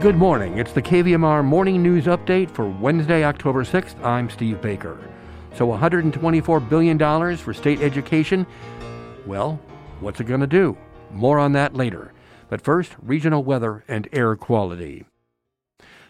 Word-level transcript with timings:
Good 0.00 0.16
morning. 0.16 0.56
It's 0.56 0.72
the 0.72 0.80
KVMR 0.80 1.44
Morning 1.44 1.82
News 1.82 2.06
Update 2.06 2.50
for 2.50 2.66
Wednesday, 2.66 3.22
October 3.22 3.64
6th. 3.64 4.02
I'm 4.02 4.30
Steve 4.30 4.58
Baker. 4.62 4.98
So, 5.54 5.66
$124 5.66 6.66
billion 6.70 7.36
for 7.36 7.52
state 7.52 7.82
education. 7.82 8.46
Well, 9.26 9.60
what's 10.00 10.18
it 10.18 10.24
going 10.24 10.40
to 10.40 10.46
do? 10.46 10.74
More 11.10 11.38
on 11.38 11.52
that 11.52 11.74
later. 11.74 12.14
But 12.48 12.62
first, 12.62 12.92
regional 13.02 13.44
weather 13.44 13.84
and 13.88 14.08
air 14.10 14.36
quality. 14.36 15.04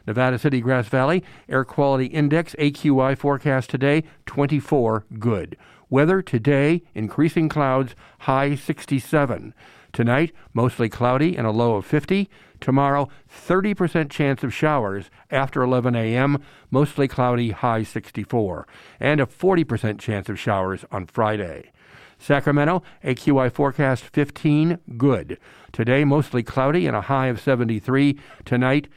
Nevada 0.06 0.38
City, 0.38 0.60
Grass 0.60 0.86
Valley, 0.86 1.24
Air 1.48 1.64
Quality 1.64 2.06
Index 2.06 2.54
AQI 2.60 3.18
forecast 3.18 3.70
today 3.70 4.04
24 4.26 5.04
good. 5.18 5.56
Weather 5.88 6.22
today, 6.22 6.84
increasing 6.94 7.48
clouds, 7.48 7.96
high 8.20 8.54
67. 8.54 9.52
Tonight, 9.92 10.32
mostly 10.54 10.88
cloudy 10.88 11.36
and 11.36 11.46
a 11.46 11.50
low 11.50 11.76
of 11.76 11.86
50. 11.86 12.28
Tomorrow, 12.60 13.08
30% 13.28 14.10
chance 14.10 14.44
of 14.44 14.54
showers 14.54 15.10
after 15.30 15.62
11 15.62 15.96
a.m., 15.96 16.42
mostly 16.70 17.08
cloudy, 17.08 17.50
high 17.50 17.82
64, 17.82 18.66
and 19.00 19.20
a 19.20 19.26
40% 19.26 19.98
chance 19.98 20.28
of 20.28 20.38
showers 20.38 20.84
on 20.92 21.06
Friday. 21.06 21.70
Sacramento, 22.18 22.82
AQI 23.02 23.50
forecast 23.50 24.04
15, 24.04 24.78
good. 24.98 25.38
Today, 25.72 26.04
mostly 26.04 26.42
cloudy 26.42 26.86
and 26.86 26.94
a 26.94 27.02
high 27.02 27.28
of 27.28 27.40
73. 27.40 28.18
Tonight, 28.44 28.88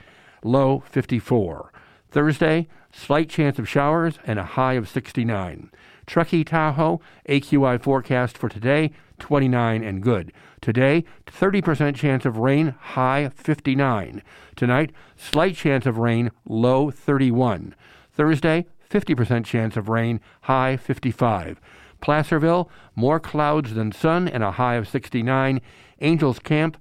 low 0.44 0.84
54. 0.90 1.72
Thursday, 2.12 2.68
slight 2.91 3.30
chance 3.30 3.58
of 3.58 3.68
showers 3.68 4.20
and 4.26 4.38
a 4.38 4.44
high 4.44 4.74
of 4.74 4.90
69. 4.90 5.72
Truckee 6.05 6.43
Tahoe, 6.43 7.02
AQI 7.27 7.81
forecast 7.81 8.38
for 8.38 8.49
today, 8.49 8.91
29 9.20 9.84
and 9.84 10.02
good. 10.02 10.32
Today, 10.62 11.04
30% 11.27 11.95
chance 11.95 12.26
of 12.26 12.37
rain, 12.37 12.76
high 12.79 13.29
59. 13.29 14.21
Tonight, 14.55 14.91
slight 15.15 15.55
chance 15.55 15.85
of 15.85 15.98
rain, 15.98 16.32
low 16.48 16.91
31. 16.91 17.76
Thursday, 18.12 18.65
50% 18.90 19.45
chance 19.45 19.76
of 19.76 19.90
rain, 19.90 20.20
high 20.41 20.77
55. 20.77 21.60
Placerville, 22.01 22.70
more 22.95 23.20
clouds 23.20 23.73
than 23.73 23.91
sun 23.91 24.27
and 24.27 24.43
a 24.43 24.51
high 24.51 24.76
of 24.76 24.88
69. 24.88 25.62
Angels 26.01 26.40
Camp, 26.40 26.77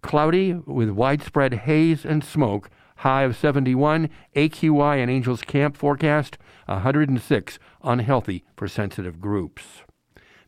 cloudy 0.00 0.54
with 0.54 0.90
widespread 0.90 1.52
haze 1.52 2.04
and 2.04 2.24
smoke, 2.24 2.70
high 3.02 3.22
of 3.22 3.36
71. 3.36 4.08
AQI 4.36 5.02
and 5.02 5.10
Angels 5.10 5.42
Camp 5.42 5.76
forecast 5.76 6.38
106, 6.66 7.58
unhealthy 7.82 8.44
for 8.56 8.68
sensitive 8.68 9.20
groups. 9.20 9.82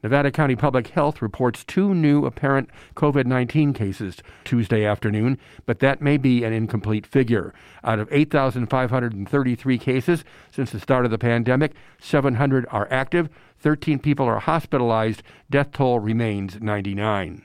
Nevada 0.04 0.30
County 0.30 0.54
Public 0.54 0.88
Health 0.88 1.20
reports 1.22 1.64
two 1.64 1.94
new 1.94 2.26
apparent 2.26 2.68
COVID 2.94 3.26
19 3.26 3.72
cases 3.72 4.18
Tuesday 4.44 4.84
afternoon, 4.84 5.38
but 5.66 5.80
that 5.80 6.02
may 6.02 6.16
be 6.16 6.44
an 6.44 6.52
incomplete 6.52 7.06
figure. 7.06 7.54
Out 7.82 7.98
of 7.98 8.08
8,533 8.12 9.78
cases 9.78 10.24
since 10.52 10.70
the 10.70 10.78
start 10.78 11.06
of 11.06 11.10
the 11.10 11.18
pandemic, 11.18 11.72
700 12.00 12.66
are 12.70 12.86
active, 12.90 13.30
13 13.58 13.98
people 13.98 14.26
are 14.26 14.40
hospitalized, 14.40 15.22
death 15.50 15.72
toll 15.72 15.98
remains 15.98 16.60
99. 16.60 17.42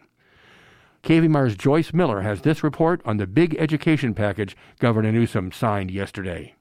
KVMR's 1.04 1.56
Joyce 1.56 1.94
Miller 1.94 2.22
has 2.22 2.42
this 2.42 2.64
report 2.64 3.02
on 3.06 3.18
the 3.18 3.28
big 3.28 3.56
education 3.58 4.14
package 4.14 4.56
Governor 4.80 5.12
Newsom 5.12 5.52
signed 5.52 5.92
yesterday. 5.92 6.56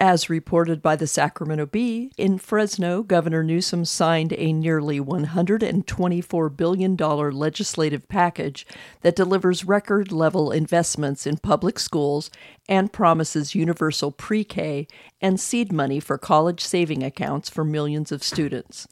As 0.00 0.30
reported 0.30 0.80
by 0.80 0.94
the 0.94 1.08
Sacramento 1.08 1.66
Bee, 1.66 2.12
in 2.16 2.38
Fresno, 2.38 3.02
Governor 3.02 3.42
Newsom 3.42 3.84
signed 3.84 4.32
a 4.34 4.52
nearly 4.52 5.00
$124 5.00 6.56
billion 6.56 6.96
legislative 6.96 8.08
package 8.08 8.64
that 9.00 9.16
delivers 9.16 9.64
record 9.64 10.12
level 10.12 10.52
investments 10.52 11.26
in 11.26 11.38
public 11.38 11.80
schools 11.80 12.30
and 12.68 12.92
promises 12.92 13.56
universal 13.56 14.12
pre 14.12 14.44
K 14.44 14.86
and 15.20 15.40
seed 15.40 15.72
money 15.72 15.98
for 15.98 16.16
college 16.16 16.62
saving 16.62 17.02
accounts 17.02 17.50
for 17.50 17.64
millions 17.64 18.12
of 18.12 18.22
students. 18.22 18.86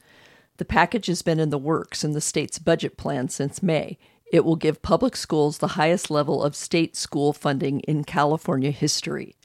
The 0.57 0.65
package 0.65 1.07
has 1.07 1.23
been 1.23 1.39
in 1.39 1.51
the 1.51 1.59
works 1.59 2.03
in 2.03 2.13
the 2.13 2.21
state's 2.21 2.59
budget 2.59 2.97
plan 2.97 3.29
since 3.29 3.63
May. 3.63 3.97
It 4.33 4.45
will 4.45 4.57
give 4.57 4.83
public 4.83 5.17
schools 5.17 5.59
the 5.59 5.69
highest 5.69 6.11
level 6.11 6.43
of 6.43 6.57
state 6.57 6.97
school 6.97 7.33
funding 7.33 7.81
in 7.81 8.05
California 8.05 8.71
history. 8.71 9.37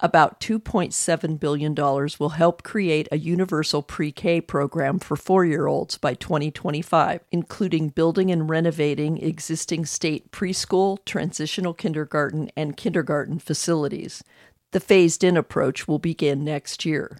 About 0.00 0.40
$2.7 0.40 1.38
billion 1.38 1.74
will 1.74 2.30
help 2.30 2.64
create 2.64 3.06
a 3.12 3.18
universal 3.18 3.80
pre 3.80 4.10
K 4.10 4.40
program 4.40 4.98
for 4.98 5.14
four 5.14 5.44
year 5.44 5.66
olds 5.66 5.98
by 5.98 6.14
2025, 6.14 7.20
including 7.30 7.90
building 7.90 8.30
and 8.30 8.50
renovating 8.50 9.18
existing 9.18 9.86
state 9.86 10.32
preschool, 10.32 10.98
transitional 11.04 11.74
kindergarten, 11.74 12.50
and 12.56 12.76
kindergarten 12.76 13.38
facilities. 13.38 14.24
The 14.72 14.80
phased 14.80 15.22
in 15.22 15.36
approach 15.36 15.86
will 15.86 16.00
begin 16.00 16.42
next 16.42 16.84
year. 16.84 17.18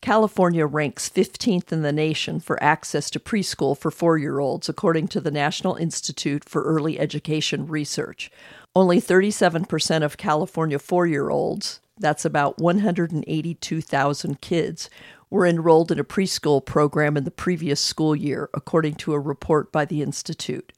California 0.00 0.66
ranks 0.66 1.08
15th 1.08 1.72
in 1.72 1.82
the 1.82 1.92
nation 1.92 2.38
for 2.38 2.62
access 2.62 3.10
to 3.10 3.18
preschool 3.18 3.76
for 3.76 3.90
four 3.90 4.18
year 4.18 4.38
olds, 4.38 4.68
according 4.68 5.08
to 5.08 5.20
the 5.20 5.30
National 5.30 5.74
Institute 5.76 6.44
for 6.44 6.62
Early 6.62 6.98
Education 6.98 7.66
Research. 7.66 8.30
Only 8.74 9.00
37% 9.00 10.02
of 10.02 10.16
California 10.16 10.78
four 10.78 11.06
year 11.06 11.30
olds, 11.30 11.80
that's 11.98 12.24
about 12.24 12.58
182,000 12.58 14.40
kids, 14.40 14.90
were 15.30 15.46
enrolled 15.46 15.90
in 15.90 15.98
a 15.98 16.04
preschool 16.04 16.64
program 16.64 17.16
in 17.16 17.24
the 17.24 17.30
previous 17.30 17.80
school 17.80 18.14
year, 18.14 18.48
according 18.54 18.94
to 18.94 19.12
a 19.12 19.18
report 19.18 19.72
by 19.72 19.84
the 19.84 20.02
Institute. 20.02 20.72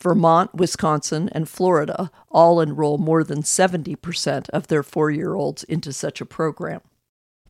Vermont, 0.00 0.54
Wisconsin, 0.54 1.28
and 1.32 1.48
Florida 1.48 2.10
all 2.28 2.60
enroll 2.60 2.98
more 2.98 3.24
than 3.24 3.42
70% 3.42 4.48
of 4.50 4.68
their 4.68 4.82
four 4.82 5.10
year 5.10 5.34
olds 5.34 5.64
into 5.64 5.92
such 5.92 6.20
a 6.20 6.26
program. 6.26 6.80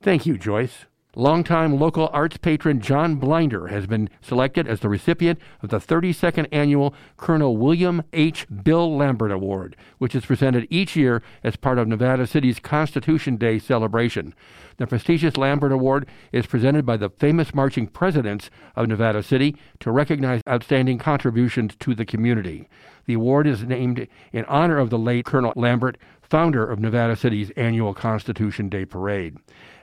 Thank 0.00 0.26
you, 0.26 0.38
Joyce. 0.38 0.86
Longtime 1.18 1.80
local 1.80 2.08
arts 2.12 2.36
patron 2.36 2.80
John 2.80 3.16
Blinder 3.16 3.66
has 3.66 3.88
been 3.88 4.08
selected 4.20 4.68
as 4.68 4.78
the 4.78 4.88
recipient 4.88 5.40
of 5.64 5.68
the 5.68 5.80
32nd 5.80 6.46
annual 6.52 6.94
Colonel 7.16 7.56
William 7.56 8.04
H. 8.12 8.46
Bill 8.62 8.96
Lambert 8.96 9.32
Award, 9.32 9.74
which 9.98 10.14
is 10.14 10.24
presented 10.24 10.68
each 10.70 10.94
year 10.94 11.20
as 11.42 11.56
part 11.56 11.76
of 11.76 11.88
Nevada 11.88 12.24
City's 12.24 12.60
Constitution 12.60 13.36
Day 13.36 13.58
celebration. 13.58 14.32
The 14.76 14.86
prestigious 14.86 15.36
Lambert 15.36 15.72
Award 15.72 16.06
is 16.30 16.46
presented 16.46 16.86
by 16.86 16.96
the 16.96 17.10
famous 17.10 17.52
marching 17.52 17.88
presidents 17.88 18.48
of 18.76 18.86
Nevada 18.86 19.24
City 19.24 19.56
to 19.80 19.90
recognize 19.90 20.40
outstanding 20.48 20.98
contributions 20.98 21.74
to 21.80 21.96
the 21.96 22.04
community. 22.04 22.68
The 23.06 23.14
award 23.14 23.48
is 23.48 23.64
named 23.64 24.06
in 24.32 24.44
honor 24.44 24.78
of 24.78 24.90
the 24.90 24.98
late 24.98 25.24
Colonel 25.24 25.52
Lambert, 25.56 25.98
founder 26.30 26.64
of 26.64 26.78
Nevada 26.78 27.16
City's 27.16 27.50
annual 27.50 27.94
Constitution 27.94 28.68
Day 28.68 28.84
parade. 28.84 29.36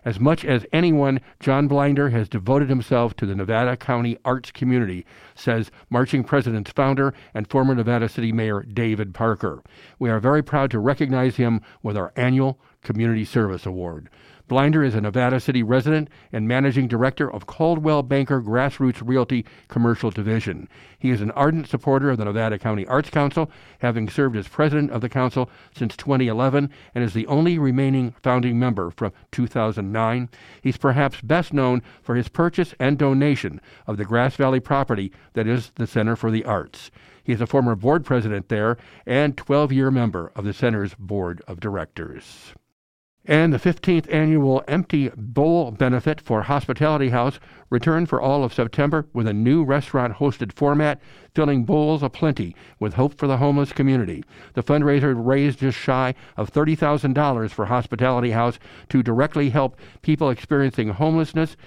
As 0.04 0.20
much 0.20 0.46
as 0.46 0.68
anyone, 0.72 1.20
John 1.40 1.68
Blinder 1.68 2.10
has 2.10 2.30
devoted 2.30 2.70
himself 2.70 3.16
to 3.16 3.26
the 3.26 3.36
Nevada 3.36 3.76
County 3.76 4.18
arts 4.24 4.52
community, 4.52 5.04
says 5.34 5.72
Marching 5.90 6.24
President's 6.24 6.72
founder 6.72 7.14
and 7.34 7.50
former 7.50 7.74
Nevada 7.74 8.08
City 8.08 8.32
Mayor 8.32 8.62
David 8.62 9.16
Parker. 9.16 9.64
We 9.98 10.12
are 10.12 10.20
very 10.20 10.44
proud 10.44 10.70
to 10.72 10.80
recognize 10.80 11.38
him 11.38 11.62
with 11.82 11.98
our 11.98 12.14
annual 12.16 12.60
Community 12.84 13.26
Service 13.26 13.66
Award. 13.66 14.10
Blinder 14.48 14.84
is 14.84 14.94
a 14.94 15.02
Nevada 15.02 15.40
City 15.40 15.64
resident 15.64 16.08
and 16.32 16.48
managing 16.48 16.88
director 16.88 17.32
of 17.32 17.48
Coldwell 17.48 18.04
Banker 18.04 18.40
Grassroots 18.40 19.02
Realty 19.04 19.44
Commercial 19.70 20.12
Division. 20.12 20.70
He 21.00 21.10
is 21.10 21.22
an 21.22 21.32
ardent 21.32 21.68
supporter 21.68 22.12
of 22.12 22.18
the 22.18 22.26
Nevada 22.26 22.60
County 22.60 22.86
Arts 22.86 23.10
Council, 23.10 23.50
having 23.80 24.08
served 24.08 24.36
as 24.36 24.48
president 24.48 24.92
of 24.92 25.02
the 25.02 25.10
council 25.10 25.50
since 25.76 25.98
2011 25.98 26.70
and 26.94 27.04
is 27.04 27.16
the 27.16 27.26
only 27.26 27.58
remaining 27.58 28.14
founding 28.22 28.60
member 28.60 28.92
from 28.92 29.14
2009. 29.32 30.30
He's 30.62 30.78
perhaps 30.78 31.22
best 31.22 31.52
known 31.52 31.82
for 32.04 32.14
his 32.14 32.28
purchase 32.28 32.76
and 32.80 33.00
donation 33.00 33.60
of 33.88 33.98
the 33.98 34.06
Grass 34.06 34.36
Valley 34.36 34.60
property 34.60 35.12
that 35.34 35.48
is 35.48 35.72
the 35.74 35.88
Center 35.88 36.16
for 36.16 36.30
the 36.30 36.46
Arts. 36.46 36.92
He 37.24 37.34
is 37.34 37.42
a 37.42 37.48
former 37.48 37.76
board 37.76 38.06
president 38.06 38.50
there 38.50 38.78
and 39.08 39.36
12 39.36 39.72
year 39.72 39.90
member 39.90 40.32
of 40.36 40.46
the 40.46 40.54
center's 40.54 40.94
board 40.94 41.42
of 41.48 41.60
directors. 41.60 42.54
And 43.28 43.52
the 43.52 43.58
15th 43.58 44.06
annual 44.14 44.64
Empty 44.68 45.10
Bowl 45.16 45.72
benefit 45.72 46.22
for 46.22 46.44
Hospitality 46.44 47.10
House 47.10 47.40
returned 47.72 48.08
for 48.08 48.22
all 48.22 48.44
of 48.44 48.54
September 48.54 49.08
with 49.14 49.28
a 49.28 49.34
new 49.34 49.64
restaurant 49.64 50.14
hosted 50.14 50.54
format, 50.54 51.02
filling 51.34 51.66
bowls 51.66 52.04
aplenty 52.04 52.56
with 52.80 52.94
hope 52.94 53.18
for 53.18 53.26
the 53.26 53.38
homeless 53.38 53.74
community. 53.74 54.24
The 54.54 54.62
fundraiser 54.62 55.16
raised 55.18 55.60
just 55.60 55.76
shy 55.76 56.14
of 56.38 56.52
$30,000 56.52 57.50
for 57.50 57.66
Hospitality 57.66 58.30
House 58.30 58.60
to 58.90 59.02
directly 59.02 59.50
help 59.50 59.80
people 60.04 60.30
experiencing 60.30 60.90
homelessness 60.90 61.58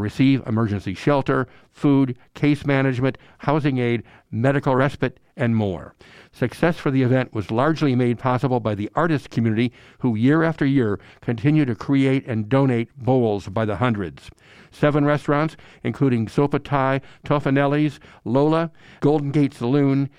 receive 0.00 0.46
emergency 0.46 0.94
shelter, 0.94 1.46
food, 1.70 2.16
case 2.34 2.64
management, 2.66 3.18
housing 3.38 3.78
aid, 3.78 4.02
medical 4.30 4.76
respite, 4.76 5.18
and 5.36 5.56
more. 5.56 5.94
Success 6.32 6.76
for 6.76 6.90
the 6.90 7.02
event 7.02 7.32
was 7.32 7.50
largely 7.50 7.94
made 7.94 8.18
possible 8.18 8.60
by 8.60 8.74
the 8.74 8.90
artist 8.94 9.30
community 9.30 9.72
who 9.98 10.14
year 10.14 10.42
after 10.42 10.64
year 10.64 10.98
continue 11.20 11.64
to 11.64 11.74
create 11.74 12.26
and 12.26 12.48
donate 12.48 12.96
bowls 12.96 13.48
by 13.48 13.64
the 13.64 13.76
hundreds. 13.76 14.30
Seven 14.70 15.04
restaurants, 15.04 15.56
including 15.82 16.26
Sopa 16.26 16.62
Thai, 16.62 17.00
Toffanelli's, 17.24 18.00
Lola, 18.24 18.70
Golden 19.00 19.30
Gate 19.30 19.54
Saloon, 19.54 20.10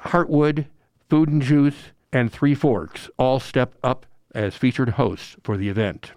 Heartwood, 0.00 0.66
Food 1.08 1.28
and 1.28 1.42
Juice, 1.42 1.92
and 2.12 2.32
Three 2.32 2.54
Forks, 2.54 3.08
all 3.18 3.38
stepped 3.38 3.78
up 3.82 4.06
as 4.34 4.56
featured 4.56 4.90
hosts 4.90 5.36
for 5.42 5.56
the 5.56 5.68
event. 5.68 6.12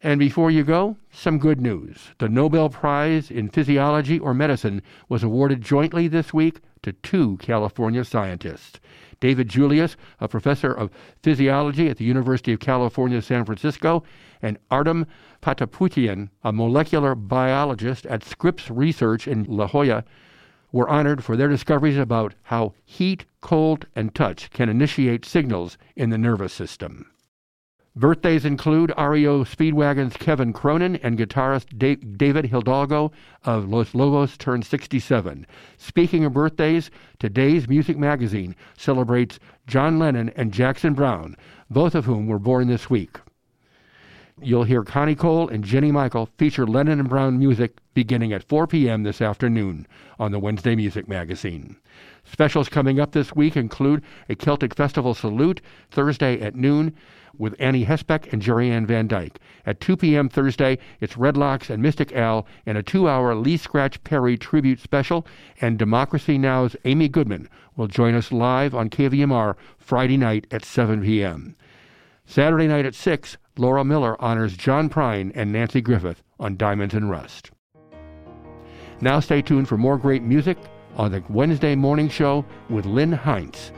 And 0.00 0.20
before 0.20 0.52
you 0.52 0.62
go, 0.62 0.96
some 1.10 1.38
good 1.38 1.60
news. 1.60 2.10
The 2.18 2.28
Nobel 2.28 2.68
Prize 2.68 3.32
in 3.32 3.48
Physiology 3.48 4.16
or 4.16 4.32
Medicine 4.32 4.80
was 5.08 5.24
awarded 5.24 5.60
jointly 5.60 6.06
this 6.06 6.32
week 6.32 6.60
to 6.82 6.92
two 6.92 7.36
California 7.38 8.04
scientists. 8.04 8.78
David 9.18 9.48
Julius, 9.48 9.96
a 10.20 10.28
professor 10.28 10.72
of 10.72 10.92
physiology 11.24 11.88
at 11.88 11.96
the 11.96 12.04
University 12.04 12.52
of 12.52 12.60
California, 12.60 13.20
San 13.20 13.44
Francisco, 13.44 14.04
and 14.40 14.56
Ardem 14.70 15.04
Patapoutian, 15.42 16.28
a 16.44 16.52
molecular 16.52 17.16
biologist 17.16 18.06
at 18.06 18.22
Scripps 18.22 18.70
Research 18.70 19.26
in 19.26 19.42
La 19.48 19.66
Jolla, 19.66 20.04
were 20.70 20.88
honored 20.88 21.24
for 21.24 21.36
their 21.36 21.48
discoveries 21.48 21.98
about 21.98 22.34
how 22.42 22.72
heat, 22.84 23.24
cold, 23.40 23.86
and 23.96 24.14
touch 24.14 24.48
can 24.50 24.68
initiate 24.68 25.24
signals 25.24 25.76
in 25.96 26.10
the 26.10 26.18
nervous 26.18 26.52
system. 26.52 27.10
Birthdays 27.98 28.44
include 28.44 28.94
REO 28.96 29.42
Speedwagon's 29.42 30.16
Kevin 30.16 30.52
Cronin 30.52 30.94
and 31.02 31.18
guitarist 31.18 31.76
David 32.16 32.44
Hidalgo 32.44 33.10
of 33.42 33.68
Los 33.68 33.92
Lobos 33.92 34.36
turned 34.36 34.64
67. 34.64 35.44
Speaking 35.78 36.24
of 36.24 36.32
birthdays, 36.32 36.92
today's 37.18 37.68
Music 37.68 37.98
Magazine 37.98 38.54
celebrates 38.76 39.40
John 39.66 39.98
Lennon 39.98 40.30
and 40.36 40.52
Jackson 40.52 40.94
Browne, 40.94 41.36
both 41.70 41.96
of 41.96 42.04
whom 42.04 42.28
were 42.28 42.38
born 42.38 42.68
this 42.68 42.88
week. 42.88 43.18
You'll 44.40 44.64
hear 44.64 44.84
Connie 44.84 45.16
Cole 45.16 45.48
and 45.48 45.64
Jenny 45.64 45.90
Michael 45.90 46.28
feature 46.38 46.64
Lennon 46.64 47.00
and 47.00 47.08
Browne 47.08 47.40
music 47.40 47.76
beginning 47.92 48.32
at 48.32 48.48
4 48.48 48.68
p.m. 48.68 49.02
this 49.02 49.20
afternoon 49.20 49.84
on 50.20 50.30
the 50.30 50.38
Wednesday 50.38 50.76
Music 50.76 51.08
Magazine. 51.08 51.76
Specials 52.22 52.68
coming 52.68 53.00
up 53.00 53.10
this 53.10 53.34
week 53.34 53.56
include 53.56 54.00
a 54.28 54.36
Celtic 54.36 54.76
Festival 54.76 55.12
salute 55.14 55.60
Thursday 55.90 56.40
at 56.40 56.54
noon 56.54 56.94
with 57.36 57.56
Annie 57.58 57.84
Hesbeck 57.84 58.32
and 58.32 58.40
Jerry 58.40 58.70
Ann 58.70 58.86
Van 58.86 59.08
Dyke. 59.08 59.40
At 59.66 59.80
2 59.80 59.96
p.m. 59.96 60.28
Thursday, 60.28 60.78
it's 61.00 61.14
Redlocks 61.14 61.68
and 61.68 61.82
Mystic 61.82 62.12
Al 62.12 62.46
in 62.64 62.76
a 62.76 62.82
two 62.82 63.08
hour 63.08 63.34
Lee 63.34 63.56
Scratch 63.56 64.02
Perry 64.04 64.38
tribute 64.38 64.78
special, 64.78 65.26
and 65.60 65.78
Democracy 65.78 66.38
Now!'s 66.38 66.76
Amy 66.84 67.08
Goodman 67.08 67.48
will 67.76 67.88
join 67.88 68.14
us 68.14 68.30
live 68.30 68.72
on 68.72 68.88
KVMR 68.88 69.56
Friday 69.78 70.16
night 70.16 70.46
at 70.52 70.64
7 70.64 71.02
p.m. 71.02 71.56
Saturday 72.28 72.68
night 72.68 72.84
at 72.84 72.94
6, 72.94 73.38
Laura 73.56 73.82
Miller 73.82 74.14
honors 74.22 74.54
John 74.54 74.90
Prine 74.90 75.32
and 75.34 75.50
Nanci 75.50 75.82
Griffith 75.82 76.22
on 76.38 76.58
Diamonds 76.58 76.92
and 76.92 77.08
Rust. 77.08 77.50
Now 79.00 79.18
stay 79.18 79.40
tuned 79.40 79.66
for 79.66 79.78
more 79.78 79.96
great 79.96 80.22
music 80.22 80.58
on 80.94 81.10
the 81.10 81.24
Wednesday 81.30 81.74
morning 81.74 82.10
show 82.10 82.44
with 82.68 82.84
Lynn 82.84 83.12
Heinz. 83.12 83.72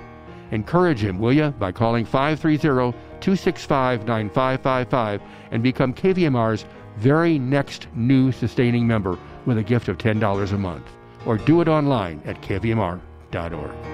Encourage 0.51 0.99
him, 1.05 1.21
will 1.21 1.33
you, 1.33 1.51
by 1.61 1.71
calling 1.71 2.05
530 2.05 2.91
265 3.21 4.09
9555 4.09 5.23
and 5.53 5.63
become 5.63 5.95
KVMR's 5.95 6.65
very 6.97 7.39
next 7.39 7.87
new 7.95 8.33
sustaining 8.33 8.85
member 8.85 9.17
with 9.47 9.59
a 9.59 9.63
gift 9.63 9.89
of 9.89 9.97
$10 9.97 10.53
a 10.53 10.59
month. 10.59 10.91
Or 11.25 11.39
do 11.39 11.61
it 11.61 11.69
online 11.69 12.21
at 12.25 12.43
kvmr.org. 12.43 13.90